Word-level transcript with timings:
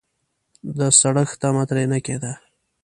د 0.77 0.79
سړښت 0.99 1.35
تمه 1.41 1.63
ترې 1.69 1.85
نه 1.91 1.99
کېده. 2.05 2.31